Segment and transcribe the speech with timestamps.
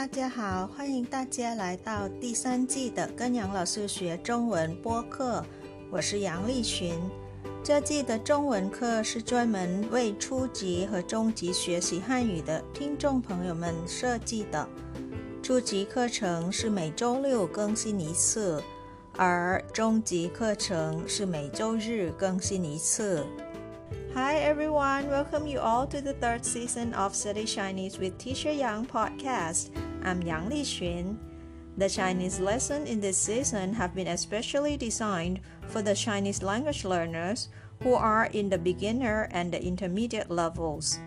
[0.00, 5.44] 大家好，欢迎大家来到第三季的跟杨老师学中文播客。
[5.90, 6.98] 我是杨丽群。
[7.62, 14.66] 这季的中文课是专门为初级和中级学习汉语的听众朋友们设计的。
[15.42, 18.62] 初级课程是每周六更新一次，
[19.18, 23.26] 而中级课程是每周日更新一次。
[24.14, 29.66] Hi everyone, welcome you all to the third season of Study Chinese with Teacher Yang podcast.
[30.02, 31.18] I'm Yang Li Qun.
[31.76, 37.48] The Chinese lessons in this season have been especially designed for the Chinese language learners
[37.82, 40.98] who are in the beginner and the intermediate levels.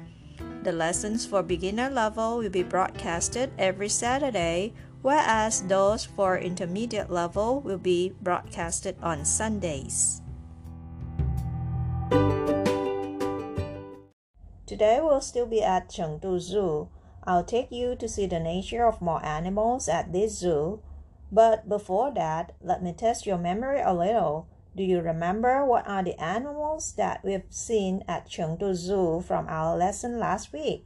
[0.63, 7.61] The lessons for beginner level will be broadcasted every Saturday, whereas those for intermediate level
[7.61, 10.21] will be broadcasted on Sundays.
[14.65, 16.89] Today we'll still be at Chengdu Zoo.
[17.25, 20.81] I'll take you to see the nature of more animals at this zoo.
[21.31, 24.47] But before that, let me test your memory a little.
[24.75, 29.77] Do you remember what are the animals that we've seen at Chengdu Zoo from our
[29.77, 30.85] lesson last week?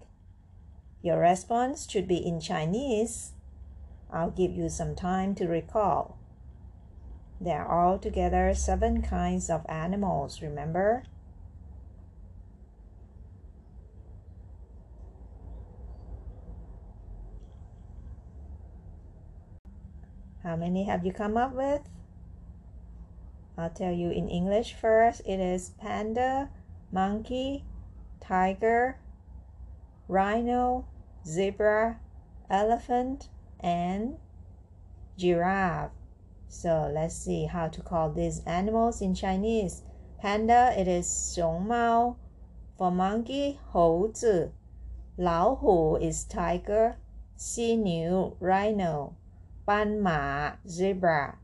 [1.02, 3.32] Your response should be in Chinese.
[4.12, 6.18] I'll give you some time to recall.
[7.40, 11.04] There are altogether seven kinds of animals, remember?
[20.47, 21.83] How many have you come up with?
[23.57, 25.23] I'll tell you in English first.
[25.27, 26.51] It is panda,
[26.91, 27.65] monkey,
[28.21, 28.99] tiger,
[30.09, 30.87] rhino,
[31.27, 32.01] zebra,
[32.51, 33.29] elephant,
[33.61, 34.17] and
[35.17, 35.93] giraffe.
[36.49, 39.83] So let's see how to call these animals in Chinese.
[40.21, 42.17] Panda, it is 熊猫.
[42.77, 44.53] For monkey, 猴子.
[45.17, 46.97] 老虎 is tiger.
[47.37, 49.15] 犀牛 rhino.
[49.67, 51.37] 斑马 zebra.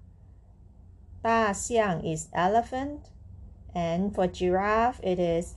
[1.22, 3.10] 大象 is elephant.
[3.75, 5.54] And for giraffe, it is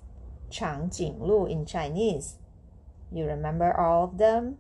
[0.50, 2.36] 长颈鹿 in Chinese.
[3.12, 4.58] You remember all of them?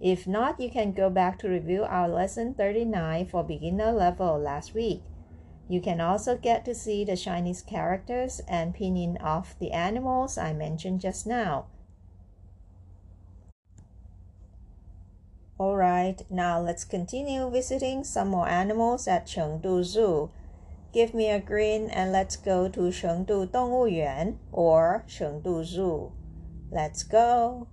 [0.00, 4.74] If not, you can go back to review our lesson 39 for beginner level last
[4.74, 5.02] week.
[5.68, 10.52] You can also get to see the Chinese characters and pinyin of the animals I
[10.52, 11.66] mentioned just now.
[15.60, 20.30] Alright, now let's continue visiting some more animals at Chengdu Zoo.
[20.92, 26.12] Give me a grin and let's go to Chengdu 动物园 or Chengdu Zoo.
[26.70, 27.68] Let's go!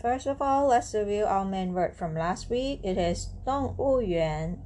[0.00, 2.80] First of all, let's review our main word from last week.
[2.84, 4.58] It is 动物园,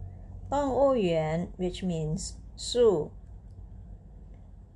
[0.50, 3.12] 动物园 which means zoo.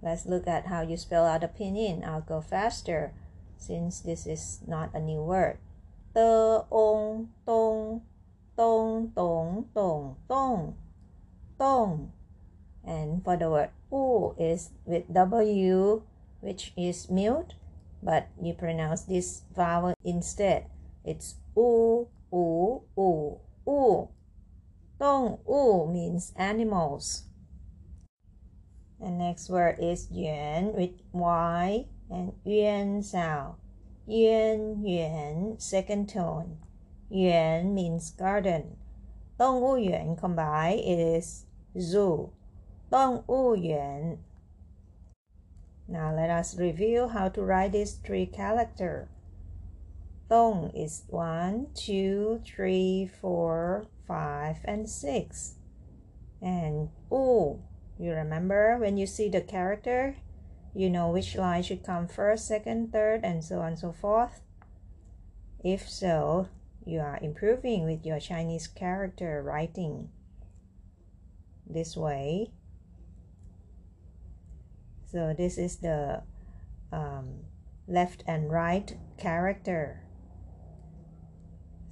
[0.01, 2.05] Let's look at how you spell out the pinyin.
[2.05, 3.13] I'll go faster
[3.57, 5.57] since this is not a new word.
[6.13, 8.01] The ong dong
[8.55, 10.75] dong dong dong dong
[11.57, 12.11] dong.
[12.85, 16.03] And for the word u is with w,
[16.41, 17.55] which is mute,
[18.01, 20.65] but you pronounce this vowel instead.
[21.03, 24.07] It's u u u u.
[24.99, 27.23] Dong u means animals.
[28.99, 33.55] And next word is yuan with y and yuan sound.
[34.07, 36.57] Yuan yuan second tone.
[37.09, 38.77] Yuan means garden.
[39.39, 41.45] Dong Wu Yuan combined is
[41.79, 42.31] zoo.
[42.91, 44.17] Dong Wu Yuan.
[45.87, 49.07] Now let us review how to write these three characters.
[50.27, 55.55] Dong is one, two, three, four, five, and six.
[56.41, 57.61] And Wu
[57.99, 60.17] you remember when you see the character,
[60.73, 64.41] you know which line should come first, second, third, and so on and so forth?
[65.63, 66.49] If so,
[66.85, 70.09] you are improving with your Chinese character writing
[71.69, 72.51] this way.
[75.11, 76.21] So this is the
[76.91, 77.39] um,
[77.87, 80.03] left and right character.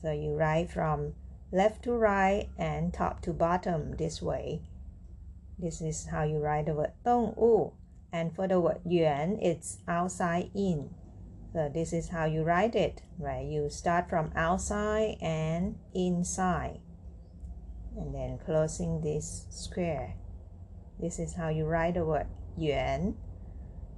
[0.02, 1.16] So you write from
[1.52, 4.62] left to right and top to bottom this way.
[5.59, 7.75] This is how you write the word 动物.
[8.13, 10.91] And for the word yuan, it's outside in.
[11.53, 13.47] So this is how you write it, right?
[13.47, 16.81] You start from outside and inside.
[17.97, 20.15] And then closing this square.
[20.99, 22.27] This is how you write the word
[22.57, 23.17] yuan.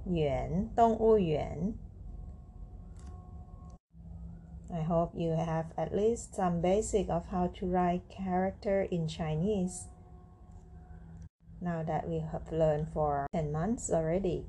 [0.05, 1.75] Yuan, 动物园.
[4.73, 9.87] I hope you have at least some basic of how to write character in Chinese
[11.60, 14.46] now that we have learned for 10 months already.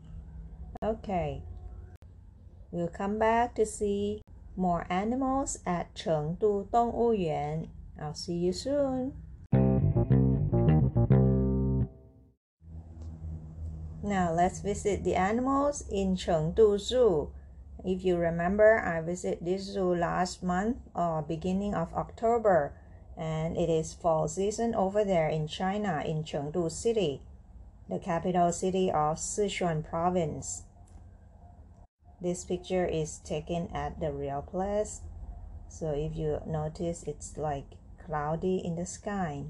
[0.83, 1.43] Okay,
[2.71, 4.21] we'll come back to see
[4.55, 7.69] more animals at Chengdu Dongyuan.
[7.99, 9.13] I'll see you soon.
[14.01, 17.31] Now let's visit the animals in Chengdu Zoo.
[17.85, 22.73] If you remember, I visited this zoo last month or beginning of October,
[23.19, 27.21] and it is fall season over there in China in Chengdu City,
[27.89, 30.63] the capital city of Sichuan province.
[32.21, 35.01] This picture is taken at the real place,
[35.67, 39.45] so if you notice, it's like cloudy in the sky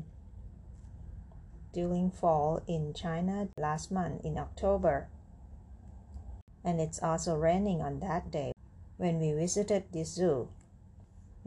[1.71, 5.07] during fall in China last month in October
[6.63, 8.51] and it's also raining on that day
[8.97, 10.49] when we visited the zoo.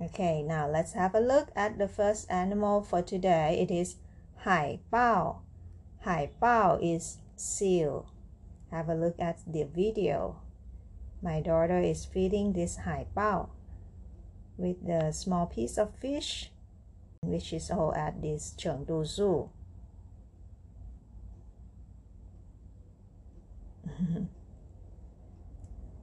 [0.02, 3.56] Okay, now let's have a look at the first animal for today.
[3.62, 3.94] It is
[4.38, 5.36] Hai Bao.
[6.00, 8.10] Hai Bao is seal.
[8.72, 10.40] Have a look at the video.
[11.22, 13.50] My daughter is feeding this Hai Bao
[14.56, 16.50] with the small piece of fish,
[17.20, 19.50] which is all at this Chengdu Zoo.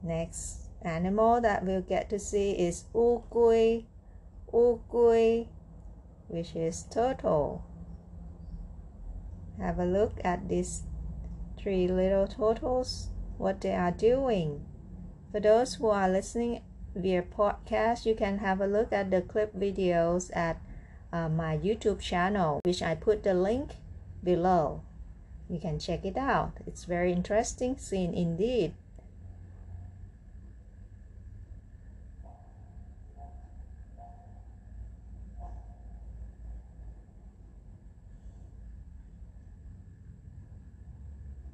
[0.02, 3.84] Next animal that we'll get to see is Wugui,
[4.52, 5.48] Wugui,
[6.28, 7.64] which is turtle.
[9.58, 10.82] Have a look at these
[11.58, 14.64] three little turtles, what they are doing.
[15.32, 16.62] For those who are listening
[16.94, 20.60] via podcast, you can have a look at the clip videos at
[21.12, 23.76] uh, my YouTube channel, which I put the link
[24.24, 24.82] below.
[25.48, 26.52] You can check it out.
[26.66, 28.74] It's very interesting scene indeed.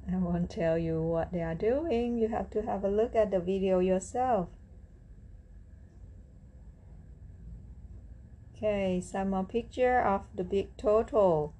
[0.09, 2.18] I won't tell you what they are doing.
[2.18, 4.48] You have to have a look at the video yourself.
[8.56, 11.54] Okay, some more picture of the big turtle.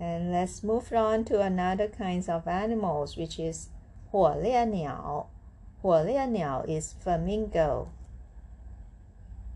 [0.00, 3.68] And let's move on to another kinds of animals, which is
[4.10, 5.28] 火烈鸟.
[5.80, 7.88] 火烈鸟 is flamingo.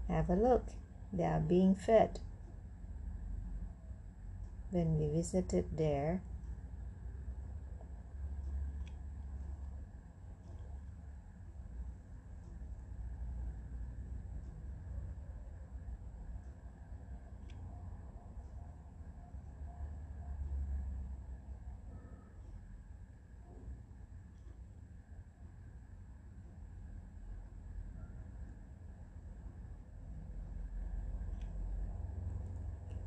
[0.08, 0.64] Have a look.
[1.12, 2.20] They are being fed.
[4.70, 6.20] When we visited there,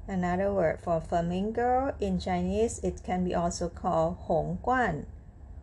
[0.06, 5.06] Another word for flamingo in Chinese, it can be also called Hong Guan.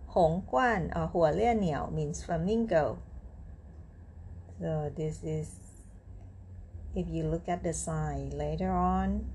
[0.08, 2.98] Hong Guan or Huo Lie Niao means flamingo.
[4.60, 5.54] So this is,
[6.96, 9.30] if you look at the sign later on,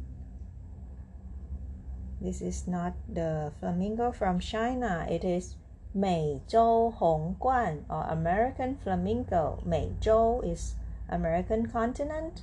[2.21, 5.07] this is not the flamingo from China.
[5.09, 5.55] It is
[5.97, 9.63] Meizhou Hong Guan or American flamingo.
[9.65, 10.75] Meizhou is
[11.09, 12.43] American continent.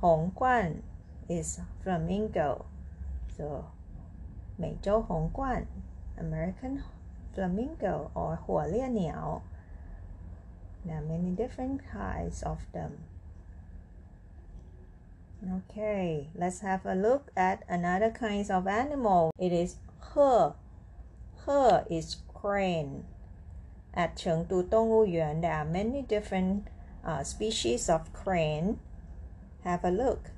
[0.00, 0.82] Hong Guan
[1.38, 2.66] is flamingo.
[3.36, 3.64] So
[4.56, 5.66] 美洲红冠
[6.16, 6.82] American
[7.34, 9.42] flamingo or 火烈鸟.
[10.84, 13.04] There are many different kinds of them.
[15.44, 19.30] Okay, let's have a look at another kinds of animal.
[19.38, 19.76] It is
[20.14, 20.54] he.
[21.46, 23.04] He is crane.
[23.94, 26.68] At Chengdu Dongyuan, there are many different
[27.04, 28.78] uh, species of crane.
[29.64, 30.31] Have a look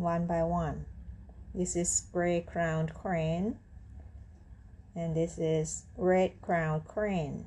[0.00, 0.86] one by one.
[1.54, 3.58] This is gray crowned crane
[4.94, 7.46] and this is red crowned crane.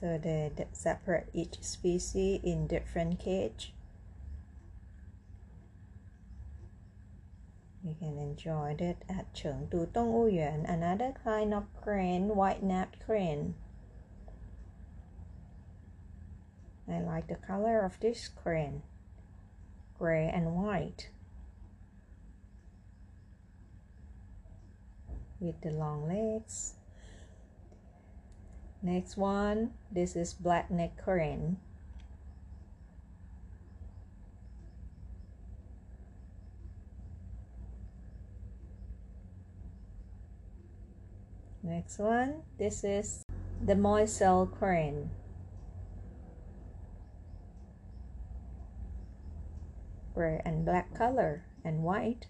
[0.00, 3.72] So they separate each species in different cage.
[8.00, 13.54] You can enjoy it at Chengdu Dongyuan, another kind of crane, white-napped crane.
[16.88, 18.82] I like the color of this crane,
[19.98, 21.10] gray and white.
[25.38, 26.74] With the long legs.
[28.82, 31.58] Next one, this is black neck crane.
[41.66, 43.24] Next one, this is
[43.64, 45.08] the Moiselle crane.
[50.14, 52.26] Gray and black color and white.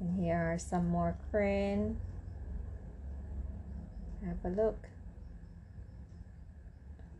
[0.00, 1.98] And here are some more crane.
[4.24, 4.88] Have a look.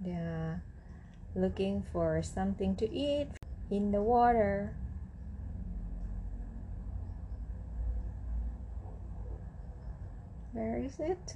[0.07, 0.63] Are
[1.37, 3.29] looking for something to eat
[3.71, 4.75] in the water.
[10.53, 11.35] Where is it?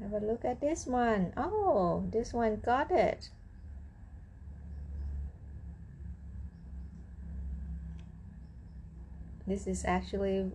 [0.00, 1.32] Have a look at this one.
[1.36, 3.30] Oh, this one got it.
[9.46, 10.52] This is actually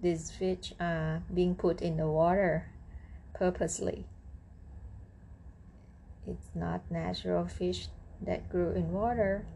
[0.00, 2.70] this fish uh, being put in the water
[3.34, 4.06] purposely.
[6.26, 7.88] It's not natural fish
[8.20, 9.46] that grew in water.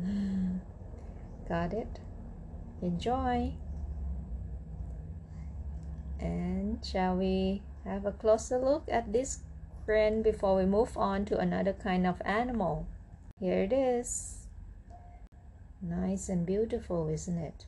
[1.48, 2.00] Got it?
[2.80, 3.52] Enjoy.
[6.18, 9.40] And shall we have a closer look at this
[9.84, 12.86] crane before we move on to another kind of animal?
[13.38, 14.46] Here it is.
[15.82, 17.66] Nice and beautiful, isn't it?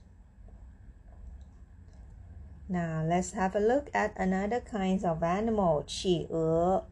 [2.68, 5.84] Now let's have a look at another kinds of animal.
[5.88, 6.84] 企鹅.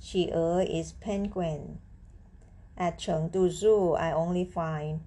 [0.00, 1.78] 企鹅 is penguin.
[2.76, 5.00] At Chengdu Zoo, I only find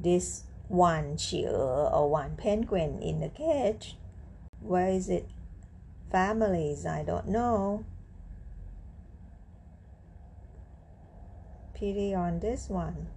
[0.00, 3.96] this one 企鹅 or one penguin in the cage.
[4.60, 5.28] Where is it?
[6.10, 7.84] Families, I don't know.
[11.74, 13.08] Pity on this one.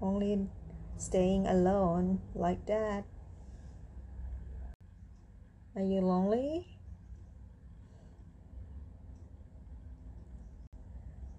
[0.00, 0.48] Only
[0.96, 3.04] staying alone like that.
[5.75, 6.67] Are you lonely?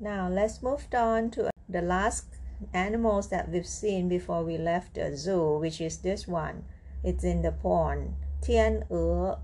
[0.00, 2.26] Now let's move on to the last
[2.72, 6.64] animals that we've seen before we left the zoo, which is this one.
[7.04, 8.14] It's in the pond.
[8.42, 9.38] Tian Er,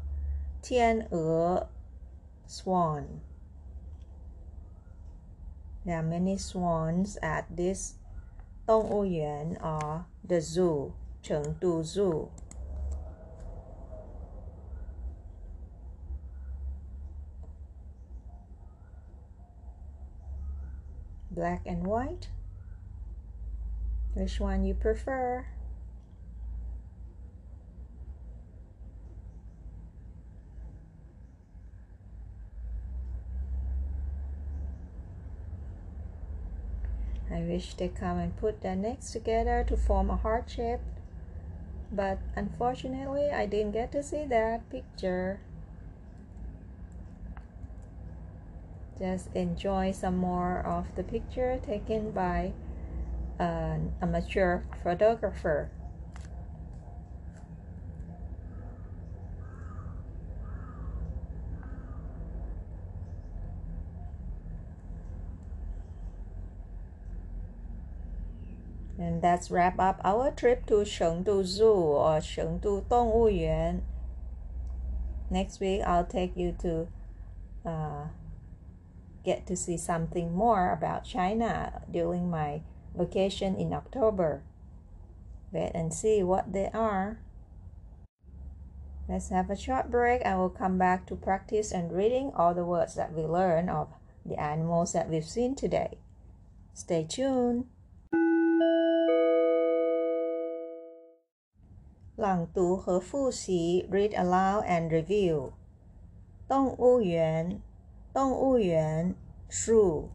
[0.60, 1.68] Tian Er,
[2.46, 3.20] swan.
[5.86, 7.94] There are many swans at this
[8.66, 10.92] Dongwuyuan or the zoo,
[11.22, 12.30] Chengdu Zoo.
[21.40, 22.28] Black and white.
[24.12, 25.46] Which one you prefer?
[37.32, 40.80] I wish they come and put their necks together to form a heart shape
[41.90, 45.40] but unfortunately I didn't get to see that picture
[49.00, 52.52] just enjoy some more of the picture taken by
[53.38, 55.70] an amateur photographer.
[68.98, 73.80] And that's wrap up our trip to Chengdu Zoo or Chengdu Dongwuyuan.
[75.30, 76.88] Next week I'll take you to
[77.64, 78.08] uh,
[79.24, 82.62] get to see something more about China during my
[82.96, 84.42] vacation in October.
[85.52, 87.18] Wait and see what they are.
[89.08, 92.64] Let's have a short break and we'll come back to practice and reading all the
[92.64, 93.88] words that we learn of
[94.24, 95.98] the animals that we've seen today.
[96.74, 97.66] Stay tuned.
[102.16, 105.54] Lang Du He Fu Xi read aloud and review.
[108.13, 109.15] 动物园
[109.49, 110.09] zoo.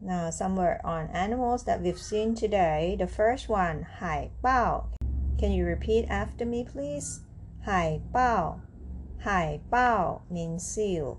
[0.00, 2.96] Now, some word on animals that we've seen today.
[2.96, 4.90] The first one, 海豹.
[5.38, 7.22] Can you repeat after me, please?
[7.60, 8.60] 海豹.
[9.18, 11.18] 海豹 means seal.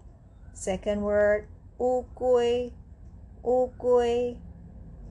[0.53, 2.73] Second word, 乌龟.
[3.43, 4.37] 乌龟.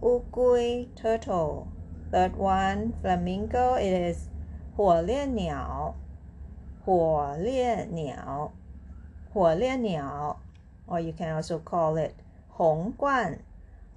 [0.00, 1.66] 乌龟 turtle.
[2.10, 3.76] Third one, flamingo.
[3.76, 4.28] It is
[4.74, 5.94] 火烈鸟.
[6.84, 8.52] 火烈鸟.
[9.32, 10.40] 火烈鸟
[10.86, 12.14] or you can also call it
[12.48, 13.38] 红冠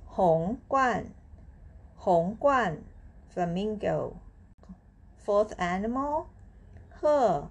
[0.05, 1.05] 红冠
[1.95, 2.77] 红冠
[3.33, 4.13] flamingo
[5.25, 6.27] fourth animal
[6.89, 7.49] 鹤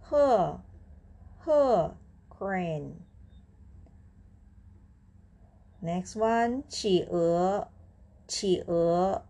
[0.00, 0.60] 鹤
[1.38, 1.94] 鹤
[2.30, 2.92] crane
[5.82, 7.68] next one 企鹅
[8.26, 9.22] 企鹅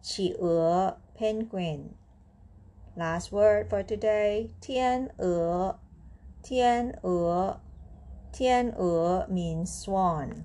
[0.00, 1.94] 企鹅 penguin
[2.96, 5.78] last word for today 天鹅
[6.42, 7.60] 天鹅
[8.32, 10.44] 天鹅 means swan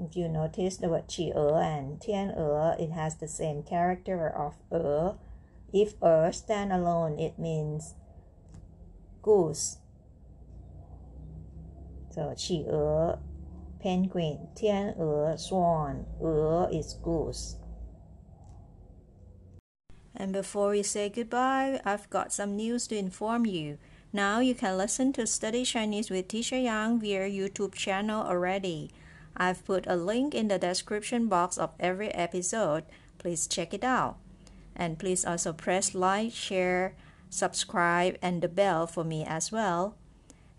[0.00, 5.18] If you notice the word 企鹅 and 天鹅, it has the same character of 鹅.
[5.72, 7.94] If 鹅 stand alone, it means
[9.20, 9.78] goose.
[12.10, 13.18] So 企鹅
[13.80, 17.56] penguin, 天鹅 swan, 鹅 is goose.
[20.15, 23.77] And before we say goodbye, I've got some news to inform you.
[24.11, 28.91] Now you can listen to Study Chinese with Teacher Yang via YouTube channel already.
[29.35, 32.83] I've put a link in the description box of every episode.
[33.17, 34.17] Please check it out.
[34.75, 36.93] And please also press like, share,
[37.29, 39.95] subscribe, and the bell for me as well.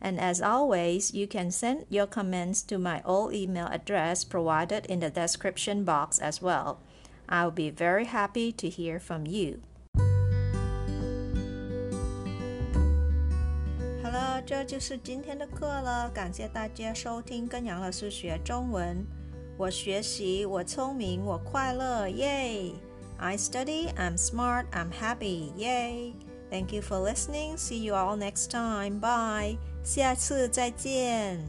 [0.00, 5.00] And as always, you can send your comments to my old email address provided in
[5.00, 6.80] the description box as well.
[7.27, 9.59] I'll be very happy to hear from you.
[14.01, 16.09] 好了，这就是今天的课了。
[16.09, 19.05] 感谢大家收听跟杨老师学中文。
[19.57, 22.71] 我学习，我聪明，我快乐，耶！
[23.17, 26.13] I study, I'm smart, I'm happy, yay!
[26.49, 27.57] Thank you for listening.
[27.57, 28.99] See you all next time.
[28.99, 29.57] Bye.
[29.83, 31.45] 下次再见。